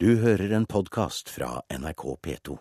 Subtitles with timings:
[0.00, 2.54] Du hører en podkast fra NRK P2.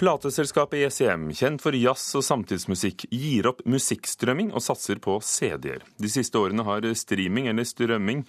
[0.00, 5.84] Plateselskapet ECM, kjent for jazz og samtidsmusikk, gir opp musikkstrømming og satser på CD-er.
[6.00, 8.22] De siste årene har streaming eller strømming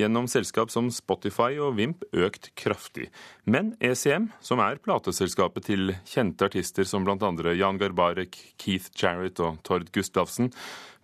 [0.00, 3.10] gjennom selskap som Spotify og Vimp økt kraftig.
[3.44, 7.52] Men ECM, som er plateselskapet til kjente artister som bl.a.
[7.52, 10.48] Jan Garbarek, Keith Jarrett og Tord Gustavsen,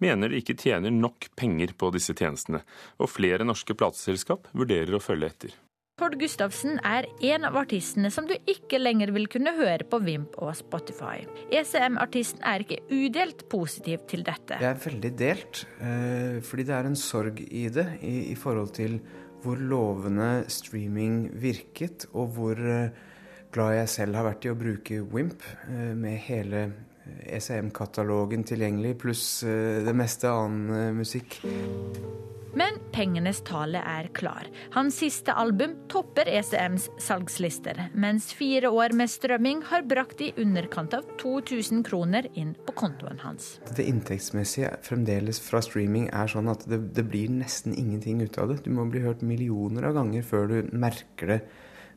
[0.00, 2.64] mener de ikke tjener nok penger på disse tjenestene,
[2.96, 5.60] og flere norske plateselskap vurderer å følge etter.
[5.94, 10.34] Tord Gustavsen er en av artistene som du ikke lenger vil kunne høre på Vimp
[10.42, 11.20] og Spotify.
[11.54, 14.58] ECM-artisten er ikke udelt positiv til dette.
[14.58, 18.98] Jeg er veldig delt, eh, fordi det er en sorg i det, i, forhold til
[19.44, 22.90] hvor lovende streaming virket, og hvor eh,
[23.54, 26.66] glad jeg selv har vært i å bruke Wimp, eh, med hele
[27.22, 31.38] ECM-katalogen tilgjengelig, pluss det meste annen musikk.
[32.54, 34.46] Men pengenes tale er klar.
[34.76, 40.94] Hans siste album topper ECMs salgslister, mens fire år med strømming har brakt i underkant
[40.94, 43.56] av 2000 kroner inn på kontoen hans.
[43.74, 48.52] Det inntektsmessige fremdeles fra streaming er sånn at det, det blir nesten ingenting ut av
[48.54, 48.62] det.
[48.64, 51.40] Du må bli hørt millioner av ganger før du merker det.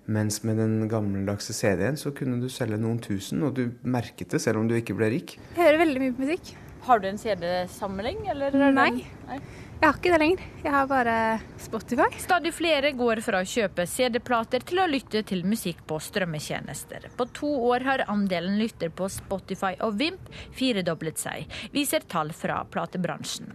[0.08, 4.40] Mens med den gammeldagse CD-en så kunne du selge noen tusen, og du merket det
[4.40, 5.36] selv om du ikke ble rik.
[5.54, 6.54] Jeg hører veldig mye på musikk.
[6.88, 8.56] Har du en CD-samling, eller?
[8.72, 8.92] Nei.
[9.28, 9.40] Nei.
[9.78, 10.46] Jeg har ikke det lenger.
[10.64, 11.16] Jeg har bare
[11.62, 12.08] Spotify.
[12.18, 17.06] Stadig flere går fra å kjøpe CD-plater til å lytte til musikk på strømmetjenester.
[17.20, 21.46] På to år har andelen lytter på Spotify og Vimp firedoblet seg,
[21.78, 23.54] viser tall fra platebransjen.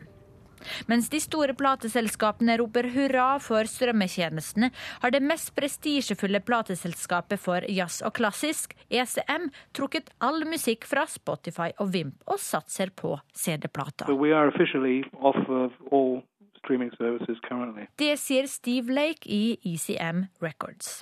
[0.90, 4.70] Mens de store plateselskapene roper hurra for strømmetjenestene,
[5.02, 11.70] har det mest prestisjefulle plateselskapet for jazz og klassisk, ECM, trukket all musikk fra Spotify
[11.78, 14.08] og Vimp og satser på CD-plata.
[17.98, 21.00] Det sier Steve Lake i ECM Records.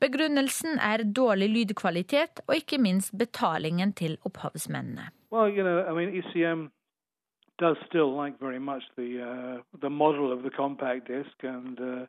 [0.00, 5.10] Begrunnelsen er dårlig lydkvalitet og ikke minst betalingen til opphavsmennene.
[5.32, 6.70] Well, you know, I mean, ECM
[7.58, 12.06] does still like very much the uh, the model of the compact disc, and uh,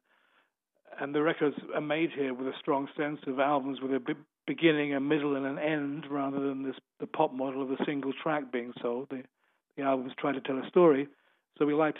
[0.99, 4.15] and the records are made here with a strong sense of albums with a
[4.47, 8.13] beginning, a middle, and an end, rather than this the pop model of a single
[8.23, 9.07] track being sold.
[9.09, 9.23] The
[9.77, 11.07] the albums try to tell a story.
[11.57, 11.95] So like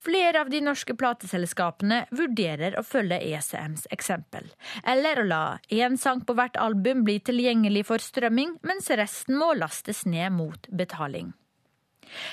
[0.00, 4.46] Flere av de norske plateselskapene vurderer å følge ECMs eksempel.
[4.86, 9.50] Eller å la én sang på hvert album bli tilgjengelig for strømming, mens resten må
[9.58, 11.32] lastes ned mot betaling.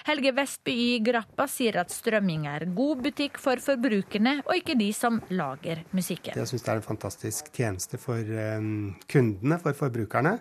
[0.07, 4.89] Helge Vestby i Grappa sier at strømming er god butikk for forbrukerne, og ikke de
[4.95, 6.37] som lager musikken.
[6.37, 8.67] Jeg syns det er en fantastisk tjeneste for eh,
[9.11, 10.37] kundene, for forbrukerne.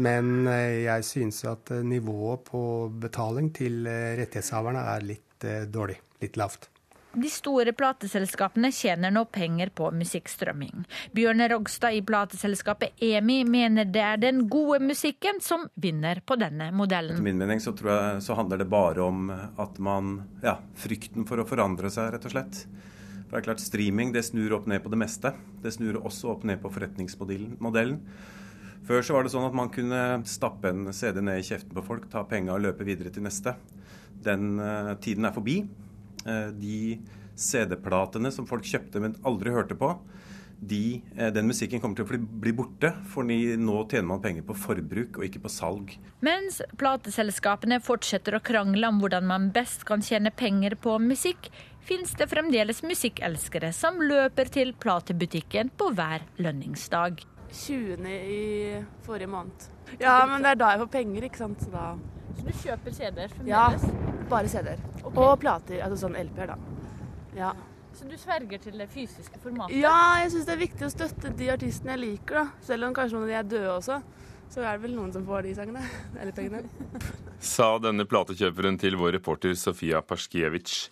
[0.00, 2.62] Men eh, jeg synes at eh, nivået på
[3.02, 6.69] betaling til rettighetshaverne er litt dårlig, litt lavt.
[7.12, 10.84] De store plateselskapene tjener nå penger på musikkstrømming.
[11.16, 16.70] Bjørn Rogstad i plateselskapet EMI mener det er den gode musikken som vinner på denne
[16.70, 17.16] modellen.
[17.16, 21.42] Etter min mening så, jeg, så handler det bare om at man Ja, frykten for
[21.42, 22.62] å forandre seg, rett og slett.
[23.26, 25.34] For det er klart, Streaming det snur opp ned på det meste.
[25.62, 28.00] Det snur også opp ned på forretningsmodellen.
[28.86, 31.84] Før så var det sånn at man kunne stappe en CD ned i kjeften på
[31.84, 33.54] folk, ta penga og løpe videre til neste.
[34.24, 35.60] Den uh, tiden er forbi.
[36.26, 37.00] Eh, de
[37.40, 39.94] CD-platene som folk kjøpte, men aldri hørte på,
[40.60, 44.56] de, eh, den musikken kommer til å bli borte, for nå tjener man penger på
[44.56, 45.96] forbruk og ikke på salg.
[46.20, 51.48] Mens plateselskapene fortsetter å krangle om hvordan man best kan tjene penger på musikk,
[51.80, 57.24] fins det fremdeles musikkelskere som løper til platebutikken på hver lønningsdag.
[57.50, 58.06] 20.
[58.06, 59.70] i forrige måned.
[59.98, 61.64] Ja, men det er da jeg får penger, ikke sant.
[61.64, 61.96] Så, da...
[62.36, 63.88] Så du kjøper CD-er fremdeles?
[63.88, 64.80] Ja, bare CD-er.
[65.00, 65.16] Okay.
[65.16, 66.56] Og plater, altså sånn LP-er, da.
[67.36, 67.52] Ja.
[67.96, 69.76] Så du sverger til det fysiske formatet?
[69.76, 72.64] Ja, jeg syns det er viktig å støtte de artistene jeg liker, da.
[72.64, 74.00] Selv om kanskje noen av de er døde også.
[74.50, 75.82] Så er det vel noen som får de sangene.
[76.20, 76.62] Eller pengene.
[77.42, 80.86] Sa denne platekjøperen til vår reporter Sofia Paskiewicz.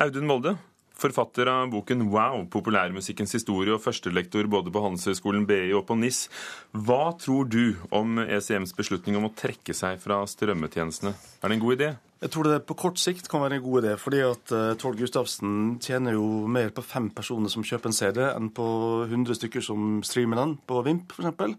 [0.00, 0.54] Audun Molde,
[1.02, 6.28] Forfatter av boken Wow, populærmusikkens historie og førstelektor både på Handelshøyskolen BI og på NIS.
[6.70, 11.14] Hva tror du om ECMs beslutning om å trekke seg fra strømmetjenestene?
[11.42, 11.90] Er det en god idé?
[12.22, 13.96] Jeg tror det på kort sikt kan være en god idé.
[13.98, 18.22] fordi at uh, Tord Gustavsen tjener jo mer på fem personer som kjøper en CD,
[18.30, 18.66] enn på
[19.08, 21.58] 100 stykker som streamer den på Vimp f.eks.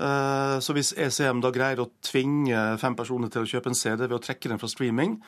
[0.00, 4.06] Uh, så hvis ECM da greier å tvinge fem personer til å kjøpe en CD
[4.06, 5.18] ved å trekke den fra streaming,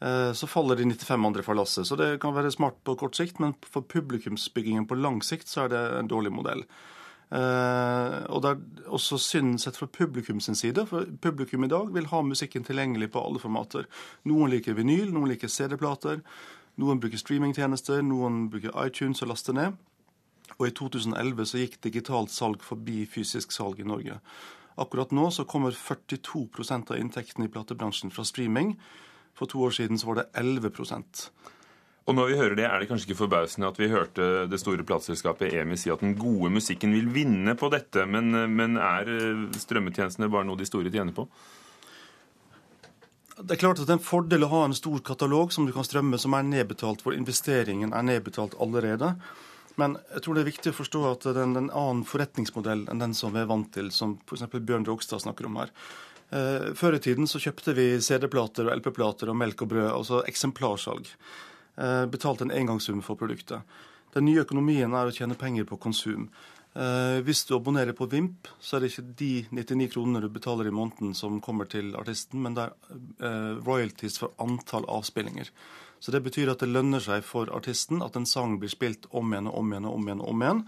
[0.00, 1.86] Eh, så faller de 95 andre fra lasset.
[1.86, 5.66] Så det kan være smart på kort sikt, men for publikumsbyggingen på lang sikt så
[5.66, 6.64] er det en dårlig modell.
[7.30, 11.92] Uh, og det er også synd sett fra publikum sin side, for publikum i dag
[11.94, 13.86] vil ha musikken tilgjengelig på alle formater.
[14.26, 16.24] Noen liker vinyl, noen liker CD-plater,
[16.80, 19.78] noen bruker streamingtjenester, noen bruker iTunes og laster ned.
[20.58, 24.18] Og i 2011 så gikk digitalt salg forbi fysisk salg i Norge.
[24.80, 28.74] Akkurat nå så kommer 42% av inntektene i platebransjen fra streaming.
[29.38, 30.72] For to år siden så var det 11
[32.08, 34.84] og når vi hører det, er det kanskje ikke forbausende at vi hørte det store
[34.86, 39.44] plateselskapet EMI si at den gode musikken vil vinne på dette, men, men er eh,
[39.60, 41.28] strømmetjenestene bare noe de store tjener på?
[43.40, 45.72] Det er klart at det er en fordel å ha en stor katalog som du
[45.72, 49.14] kan strømme, som er nedbetalt, hvor investeringen er nedbetalt allerede.
[49.80, 52.84] Men jeg tror det er viktig å forstå at det er en, en annen forretningsmodell
[52.90, 54.48] enn den som vi er vant til, som f.eks.
[54.58, 55.72] Bjørn Rogstad snakker om her.
[56.36, 60.20] Eh, før i tiden så kjøpte vi CD-plater og LP-plater og melk og brød, altså
[60.30, 61.08] eksemplarsalg.
[61.76, 63.62] Eh, betalte en engangssum for produktet.
[64.14, 66.28] Den nye økonomien er å tjene penger på konsum.
[66.74, 70.68] Eh, hvis du abonnerer på Vimp, så er det ikke de 99 kronene du betaler
[70.70, 75.50] i måneden som kommer til artisten, men det er eh, royalties for antall avspillinger.
[76.00, 79.32] Så det betyr at det lønner seg for artisten at en sang blir spilt om
[79.32, 80.62] igjen og om igjen og om igjen, om igjen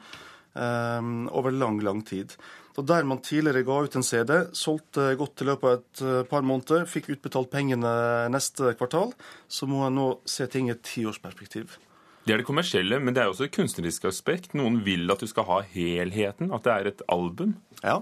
[1.33, 2.35] over lang, lang tid.
[2.81, 6.41] Og Der man tidligere ga ut en CD, solgte godt i løpet av et par
[6.41, 7.91] måneder, fikk utbetalt pengene
[8.33, 9.13] neste kvartal,
[9.49, 11.77] så må en nå se ting i et tiårsperspektiv.
[12.25, 14.55] Det er det kommersielle, men det er også et kunstnerisk aspekt.
[14.57, 17.59] Noen vil at du skal ha helheten, at det er et album.
[17.83, 18.01] Ja,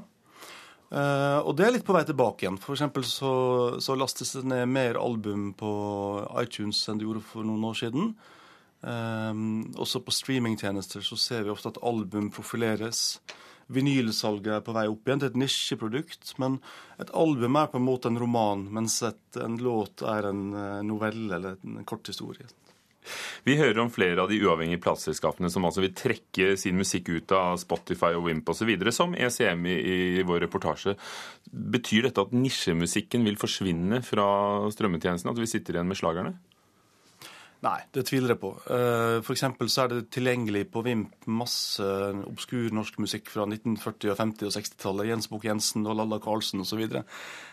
[0.90, 2.58] Uh, og det er litt på vei tilbake igjen.
[2.58, 3.32] For så,
[3.78, 5.70] så lastes det ned mer album på
[6.42, 8.08] iTunes enn det gjorde for noen år siden.
[8.82, 13.20] Um, også på streamingtjenester så ser vi ofte at album profileres.
[13.70, 15.22] Vinylsalget er på vei opp igjen.
[15.24, 16.34] Er et nisjeprodukt.
[16.42, 16.58] Men
[17.02, 20.80] et album er på en måte en roman, mens et, en låt er en eh,
[20.86, 22.48] novelle eller en kort historie.
[23.48, 27.32] Vi hører om flere av de uavhengige plateselskapene som altså vil trekke sin musikk ut
[27.32, 29.76] av Spotify og Wimp osv., som ECM i,
[30.20, 30.96] i vår reportasje.
[31.50, 34.28] Betyr dette at nisjemusikken vil forsvinne fra
[34.74, 36.36] strømmetjenesten, at vi sitter igjen med slagerne?
[37.60, 38.54] Nei, det tviler jeg på.
[38.64, 39.42] For F.eks.
[39.68, 41.84] så er det tilgjengelig på Vimp masse
[42.24, 45.10] obskur norsk musikk fra 1940-, og 50- og 60-tallet.
[45.10, 46.80] Jens Bukk Jensen og Lalla Karlsen osv.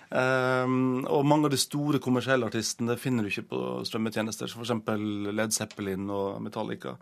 [0.07, 5.03] Um, og mange av de store kommersielle artistene finner du ikke på strømmetjenester, som f.eks.
[5.35, 6.95] Led Zeppelin og Metallica.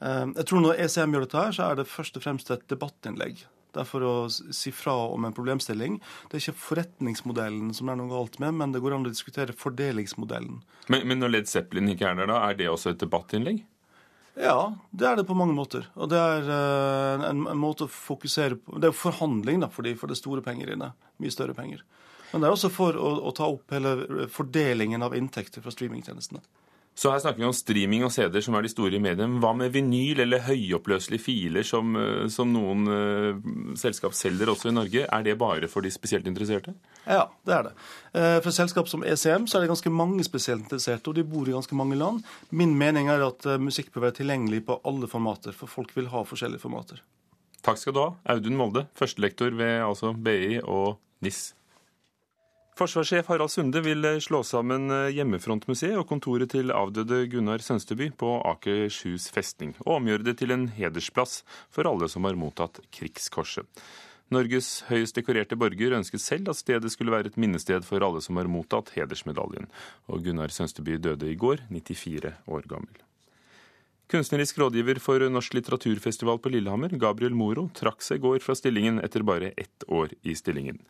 [0.00, 2.64] Um, jeg tror Når ECM gjør dette, her, så er det først og fremst et
[2.72, 3.44] debattinnlegg.
[3.74, 5.98] Det er for å si fra om en problemstilling.
[6.28, 9.12] Det er ikke forretningsmodellen som det er noe galt med, men det går an å
[9.12, 10.62] diskutere fordelingsmodellen.
[10.90, 13.62] Men, men når Led Zeppelin ikke er der, da, er det også et debattinnlegg?
[14.40, 15.88] Ja, det er det på mange måter.
[15.98, 19.96] Og det er uh, en, en, måte å fokusere på Det er forhandling, da, fordi
[19.98, 20.92] for det er store penger inne.
[21.20, 21.82] Mye større penger.
[22.30, 26.42] Men det er også for å, å ta opp hele fordelingen av inntekter fra streamingtjenestene.
[26.98, 29.38] Så her snakker vi om streaming og CD-er, som er de store i mediene.
[29.40, 34.74] Hva med vinyl eller høyoppløselige filer, som, eh, som noen uh, selskap selger også i
[34.76, 35.04] Norge?
[35.06, 36.74] Er det bare for de spesielt interesserte?
[37.06, 37.72] Ja, det er det.
[38.12, 41.48] Uh, for selskap som ECM så er det ganske mange spesielt interesserte, og de bor
[41.48, 42.20] i ganske mange land.
[42.50, 46.26] Min mening er at musikk bør være tilgjengelig på alle formater, for folk vil ha
[46.26, 47.00] forskjellige formater.
[47.64, 51.50] Takk skal du ha, Audun Molde, førstelektor ved altså BI og NIS.
[52.80, 58.06] Forsvarssjef Harald Sunde vil eh, slå sammen eh, Hjemmefrontmuseet og kontoret til avdøde Gunnar Sønsteby
[58.16, 63.68] på Akershus festning, og omgjøre det til en hedersplass for alle som har mottatt Krigskorset.
[64.32, 68.40] Norges høyest dekorerte borger ønsket selv at stedet skulle være et minnested for alle som
[68.40, 69.68] har mottatt hedersmedaljen,
[70.08, 73.09] og Gunnar Sønsteby døde i går, 94 år gammel.
[74.10, 78.96] Kunstnerisk rådgiver for Norsk litteraturfestival på Lillehammer, Gabriel Moro, trakk seg i går fra stillingen
[79.04, 80.80] etter bare ett år i stillingen.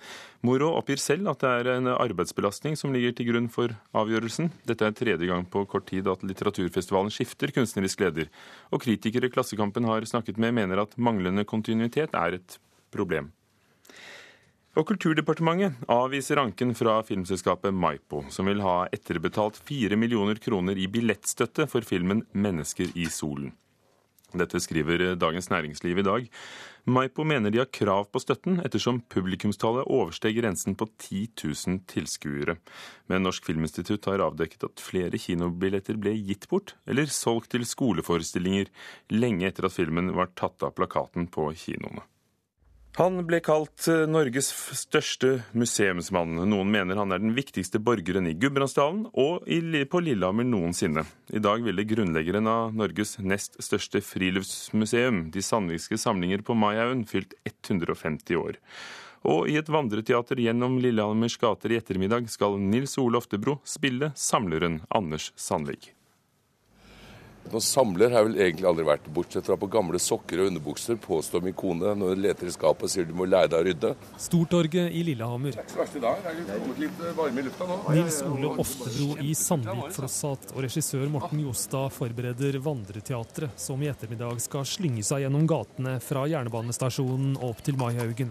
[0.41, 4.49] Moro oppgir selv at det er en arbeidsbelastning som ligger til grunn for avgjørelsen.
[4.65, 8.33] Dette er tredje gang på kort tid at litteraturfestivalen skifter kunstnerisk leder,
[8.73, 12.57] og kritikere Klassekampen har snakket med, mener at manglende kontinuitet er et
[12.89, 13.35] problem.
[14.79, 20.87] Og Kulturdepartementet avviser anken fra filmselskapet Maipo, som vil ha etterbetalt 4 millioner kroner i
[20.87, 23.51] billettstøtte for filmen 'Mennesker i solen'.
[24.31, 26.29] Dette skriver Dagens Næringsliv i dag.
[26.87, 32.57] Maipo mener de har krav på støtten, ettersom publikumstallet oversteg grensen på 10 000 tilskuere.
[33.09, 38.71] Men Norsk Filminstitutt har avdekket at flere kinobilletter ble gitt bort, eller solgt til skoleforestillinger,
[39.11, 42.07] lenge etter at filmen var tatt av plakaten på kinoene.
[42.99, 46.41] Han ble kalt eh, Norges største museumsmann.
[46.51, 51.05] Noen mener han er den viktigste borgeren i Gudbrandsdalen og på Lillehammer noensinne.
[51.31, 57.39] I dag ville grunnleggeren av Norges nest største friluftsmuseum, De Sandvikske samlinger på Maihaugen, fylt
[57.47, 58.59] 150 år.
[59.31, 64.81] Og i et vandreteater gjennom Lillehammers gater i ettermiddag skal Nils Ole Oftebro spille samleren
[64.91, 65.93] Anders Sandvik.
[67.51, 70.99] Noen samler har jeg vel egentlig aldri vært, bortsett fra på gamle sokker og underbukser,
[71.03, 73.67] påstår min kone når hun leter i skapet og sier du må lære deg å
[73.67, 73.93] rydde.
[74.23, 75.57] Stortorget i Lillehammer.
[75.57, 76.21] Det er ikke så verst i dag.
[76.23, 77.79] Det er kommet litt varme i lufta nå.
[77.97, 84.43] Nils Ole Oftebro i Sandvik Flossat og regissør Morten Jostad forbereder Vandreteatret, som i ettermiddag
[84.45, 88.31] skal slynge seg gjennom gatene fra jernbanestasjonen opp til Maihaugen.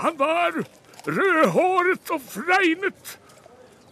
[0.00, 0.64] Han var
[1.06, 3.18] rødhåret og fregnet.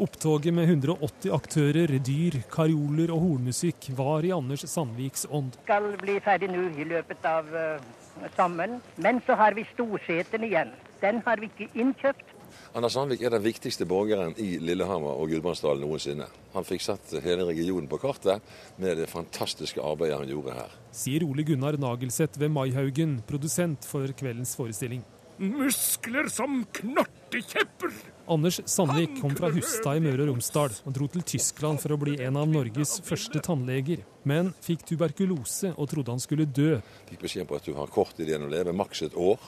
[0.02, 5.52] Opptoget med 180 aktører, dyr, karioler og hornmusikk var i Anders Sandviks ånd.
[5.62, 8.80] Skal bli ferdig nå i løpet av uh, sommeren.
[8.98, 10.74] Men så har vi Storseten igjen.
[11.04, 12.34] Den har vi ikke innkjøpt.
[12.74, 16.26] Anders Sandvik er den viktigste borgeren i Lillehammer og Gudbrandsdalen noensinne.
[16.56, 18.42] Han fikk satt hele regionen på kartet
[18.82, 20.78] med det fantastiske arbeidet han gjorde her.
[20.90, 25.06] Sier Ole Gunnar Nagelseth ved Maihaugen, produsent for kveldens forestilling.
[25.42, 27.90] Muskler som knottekjepper!
[28.30, 31.98] Anders Sandvik kom fra Hustad i Møre og Romsdal og dro til Tyskland for å
[31.98, 34.04] bli en av Norges første tannleger.
[34.22, 36.76] Men fikk tuberkulose og trodde han skulle dø.
[37.10, 39.42] Fikk beskjed på at du har kort tid igjen å leve, maks et år.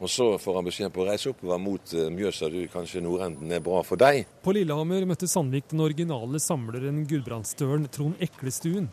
[0.00, 3.62] Og så får han beskjed på å reise oppover mot Mjøsa, du, kanskje nordenden er
[3.62, 4.24] bra for deg.
[4.42, 8.90] På Lillehammer møtte Sandvik den originale samleren gudbrandsdølen Trond Eklestuen.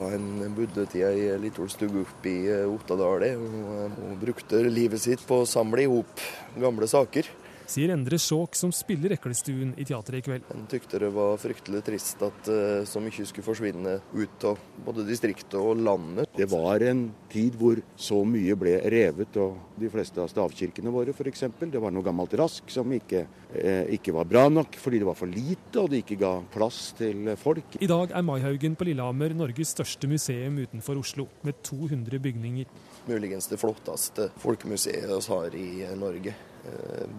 [0.00, 5.48] Han bodde til ei lita oppe i Ottadal og, og brukte livet sitt på å
[5.48, 6.24] samle i hop
[6.56, 7.28] gamle saker
[7.70, 10.46] sier Endre Skjåk, som spiller Eklestuen i teatret i kveld.
[10.50, 15.06] Han tykte det var fryktelig trist at uh, så mye skulle forsvinne ut av både
[15.08, 16.30] distriktet og landet.
[16.36, 21.14] Det var en tid hvor så mye ble revet, og de fleste av stavkirkene våre
[21.14, 21.46] f.eks.
[21.60, 23.24] Det var noe gammelt rask som ikke,
[23.54, 26.80] eh, ikke, var bra nok fordi det var for lite og det ikke ga plass
[26.98, 27.78] til folk.
[27.80, 32.70] I dag er Maihaugen på Lillehammer Norges største museum utenfor Oslo, med 200 bygninger.
[33.08, 36.34] Muligens det flotteste folkemuseet vi har i Norge.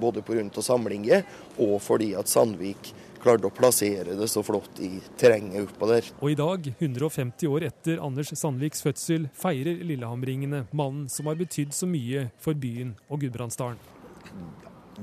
[0.01, 0.43] Både pga.
[0.62, 1.24] samlinger
[1.57, 6.07] og fordi at Sandvik klarte å plassere det så flott i terrenget oppå der.
[6.21, 11.75] Og i dag, 150 år etter Anders Sandviks fødsel, feirer Lillehamringene mannen som har betydd
[11.77, 13.77] så mye for byen og Gudbrandsdalen.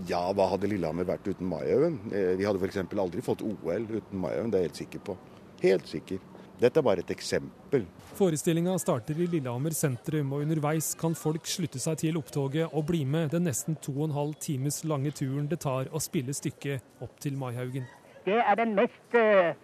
[0.07, 2.01] Ja, hva hadde Lillehammer vært uten Maihaugen?
[2.11, 2.83] Vi hadde f.eks.
[2.91, 5.17] aldri fått OL uten Maihaugen, det er jeg helt sikker på.
[5.63, 6.21] Helt sikker.
[6.59, 7.85] Dette er bare et eksempel.
[8.19, 13.05] Forestillinga starter i Lillehammer sentrum, og underveis kan folk slutte seg til opptoget og bli
[13.07, 17.05] med den nesten to og en halv times lange turen det tar å spille stykket
[17.05, 17.87] opp til Maihaugen.
[18.27, 19.55] Det er den mest uh,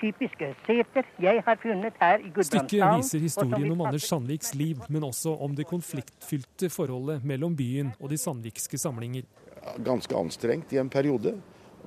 [0.00, 2.68] typiske seter jeg har funnet her i Gudbrandsdalen.
[2.70, 7.90] Stykket viser historien om Anders Sandviks liv, men også om det konfliktfylte forholdet mellom byen
[7.98, 9.26] og de sandvikske samlinger.
[9.84, 11.34] Ganske anstrengt i en periode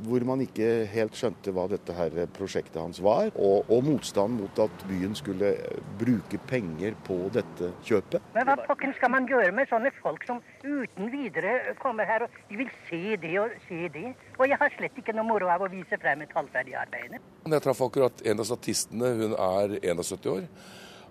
[0.06, 4.62] hvor man ikke helt skjønte hva dette her prosjektet hans var, og, og, motstand mot
[4.62, 5.54] at byen skulle
[6.00, 8.24] bruke penger på dette kjøpet.
[8.36, 12.42] Men hva pokker skal man gjøre med sånne folk som uten videre kommer her og
[12.50, 14.08] de vil se det og se det?
[14.38, 17.18] Og jeg har slett ikke noe moro av å vise frem et halvferdig arbeid.
[17.48, 20.50] Jeg traff akkurat en av statistene, hun er 71 år.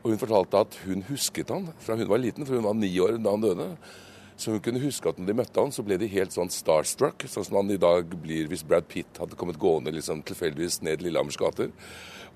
[0.03, 2.93] Og hun fortalte at hun husket han fra hun var liten, for hun var ni
[3.03, 3.71] år da han døde.
[4.37, 7.25] Så hun kunne huske at når de møtte han, så ble de helt sånn starstruck,
[7.25, 11.05] sånn som han i dag blir hvis Brad Pitt hadde kommet gående liksom tilfeldigvis ned
[11.05, 11.73] Lillehammers gater.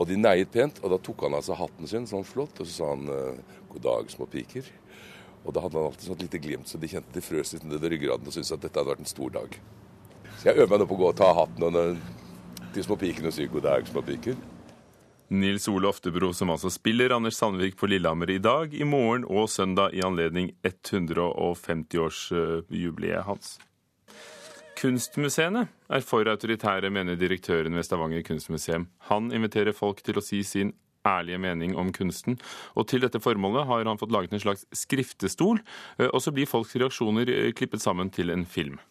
[0.01, 2.73] Og de neiet pent, og da tok han altså hatten sin sånn flott, og så
[2.73, 4.71] sa han eh, god dag, små piker.
[5.45, 7.85] Og da hadde han alltid sånn lite glimt, så de kjente de frøs litt ned
[7.85, 9.61] i ryggraden og syntes at dette hadde vært en stor dag.
[10.39, 11.77] Så jeg øver meg nå på å gå og ta hatten og
[12.75, 14.41] de små pikene og si god dag, små piker.
[15.31, 19.47] Nils Ole Oftebro, som altså spiller Anders Sandvik på Lillehammer i dag, i morgen og
[19.51, 23.61] søndag i anledning 150-årsjubileet hans.
[24.81, 28.91] Kunstmuseene er for autoritære, mener direktøren ved Stavanger kunstmuseum.
[29.07, 30.73] Han inviterer folk til å si sin
[31.07, 32.35] ærlige mening om kunsten.
[32.75, 35.63] Og til dette formålet har han fått laget en slags skriftestol,
[36.11, 38.83] og så blir folks reaksjoner klippet sammen til en film.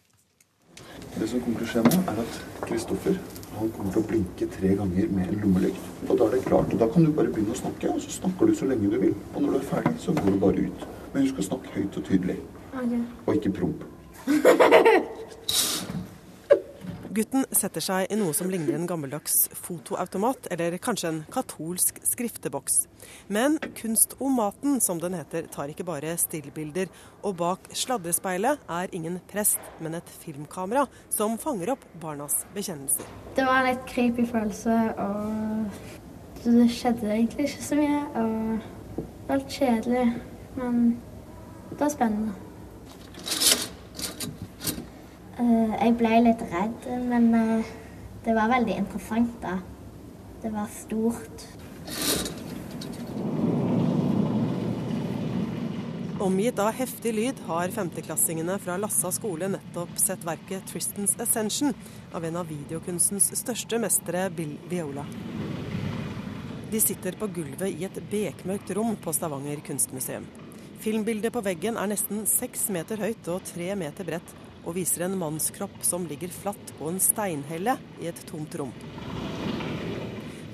[1.18, 2.32] Det som kommer til å skje nå, er at
[2.64, 3.20] Kristoffer
[3.60, 5.90] han kommer til å blinke tre ganger med en lommelykt.
[6.08, 6.72] Og da er det klart.
[6.72, 8.98] og Da kan du bare begynne å snakke, og så snakker du så lenge du
[9.02, 9.14] vil.
[9.34, 10.88] Og når du er ferdig, så går du bare ut.
[11.12, 12.38] Men du skal snakke høyt og tydelig.
[13.26, 13.88] Og ikke promp.
[17.10, 22.84] Gutten setter seg i noe som ligner en gammeldags fotoautomat, eller kanskje en katolsk skrifteboks.
[23.26, 26.86] Men Kunst om maten, som den heter, tar ikke bare stillbilder.
[27.26, 33.08] Og bak sladrespeilet er ingen prest, men et filmkamera som fanger opp barnas bekjennelser.
[33.34, 38.04] Det var en litt creepy følelse, og det skjedde egentlig ikke så mye.
[38.22, 40.06] Og det var litt kjedelig,
[40.60, 40.78] men
[41.72, 42.38] det var spennende.
[45.40, 47.68] Eh, jeg ble litt redd, men eh,
[48.26, 49.56] det var veldig interessant, da.
[50.42, 51.44] Det var stort.
[56.20, 61.72] Omgitt av heftig lyd har femteklassingene fra Lassa skole nettopp sett verket 'Tristans Ascension'
[62.12, 65.06] av en av videokunstens største mestere, Bill Viola.
[66.70, 70.28] De sitter på gulvet i et bekmørkt rom på Stavanger kunstmuseum.
[70.84, 75.18] Filmbildet på veggen er nesten seks meter høyt og tre meter bredt, og viser en
[75.18, 78.72] mannskropp som ligger flatt på en steinhelle i et tomt rom.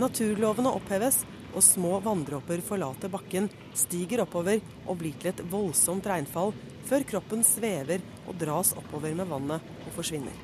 [0.00, 1.22] Naturlovene oppheves,
[1.56, 6.52] og små vanndråper forlater bakken, stiger oppover og blir til et voldsomt regnfall,
[6.86, 10.36] før kroppen svever og dras oppover med vannet og forsvinner.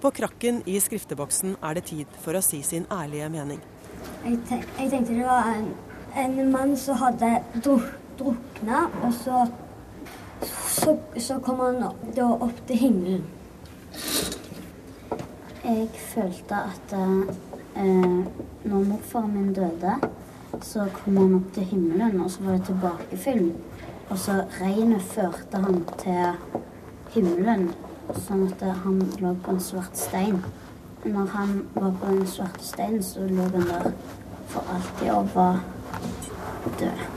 [0.00, 3.60] På krakken i skrifteboksen er det tid for å si sin ærlige mening.
[4.22, 5.70] Jeg, tenk, jeg tenkte det var en,
[6.22, 7.30] en mann som hadde
[7.64, 7.88] druk,
[8.20, 9.46] drukna, og så,
[10.42, 11.82] så, så kom han
[12.16, 13.24] da opp til himmelen.
[15.64, 18.26] Jeg følte at eh,
[18.64, 19.96] når morfaren min døde,
[20.62, 23.52] så kom han opp til himmelen, og så var det tilbakefilm.
[24.10, 26.62] Og så regnet førte han til
[27.16, 27.70] himmelen,
[28.14, 30.38] sånn at han lå på en svart stein.
[31.04, 33.92] Når han var på den svarte steinen, så lå han der
[34.50, 35.62] for alltid og var
[36.78, 37.15] død.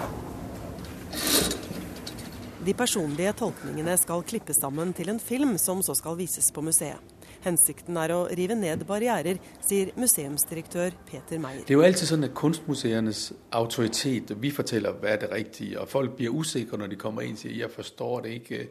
[2.66, 7.00] De personlige tolkningene skal klippes sammen til en film som så skal vises på museet.
[7.40, 11.62] Hensikten er å rive ned barrierer, sier museumsdirektør Peter Meyer.
[11.64, 13.22] Det er jo alltid sånn at kunstmuseernes
[13.56, 17.40] autoritet Vi forteller hva er det riktige, og folk blir usikre når de kommer inn
[17.40, 18.68] og sier 'jeg forstår det ikke'.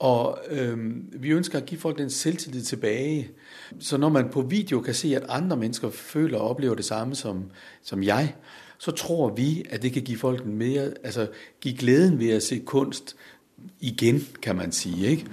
[0.00, 3.30] Og øhm, Vi ønsker å gi folk den selvtillit tilbake.
[3.78, 7.14] Så når man på video kan se at andre mennesker føler og opplever det samme
[7.14, 7.50] som,
[7.82, 8.34] som jeg,
[8.80, 11.26] så tror vi at det kan gi folk mer, altså
[11.60, 13.12] gi gleden ved å se kunst
[13.80, 14.94] igjen, kan man si.
[15.06, 15.26] ikke?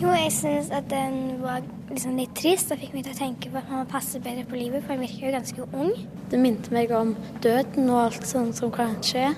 [0.00, 3.50] Jo, jeg syns at den var liksom litt trist og fikk meg til å tenke
[3.52, 5.92] på at man må passe bedre på livet, for jeg virker jo ganske ung.
[6.32, 7.12] Det minte meg om
[7.44, 9.28] døden og alt sånt som kan skje.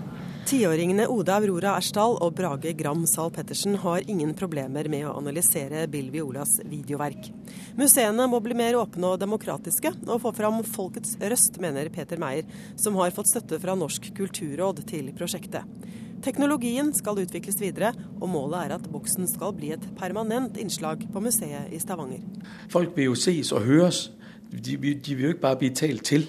[0.42, 5.84] Tiåringene Oda Aurora Ersdal og Brage Gram Zahl Pettersen har ingen problemer med å analysere
[5.90, 7.28] Bill Violas videoverk.
[7.78, 12.48] Museene må bli mer åpne og demokratiske, og få fram folkets røst, mener Peter Meyer,
[12.74, 15.62] som har fått støtte fra Norsk kulturråd til prosjektet.
[16.22, 21.22] Teknologien skal utvikles videre, og målet er at boksen skal bli et permanent innslag på
[21.22, 22.22] museet i Stavanger.
[22.70, 24.08] Folk vil jo ses og høres.
[24.52, 26.28] De, de vil jo ikke bare bli talt til.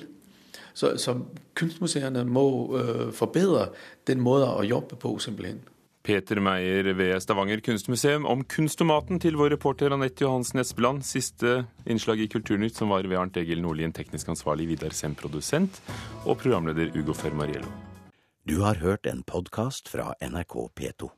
[0.73, 1.17] Så, så
[1.57, 3.69] kunstmuseene må øh, forbedre
[4.09, 5.61] den måten å jobbe på, simpelthen.
[6.03, 11.05] Peter Meyer ved Stavanger kunstmuseum om kunstomaten til vår reporter Anette Johansen Espeland.
[11.07, 15.79] Siste innslag i Kulturnytt som var ved Arnt Egil Nordlien, teknisk ansvarlig Vidar Sem, produsent,
[16.27, 17.71] og programleder Ugo Fermariello.
[18.43, 21.13] Du har hørt en podkast fra NRK P2.